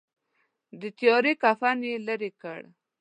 [0.81, 2.61] د تیارې کفن یې لیري کړ.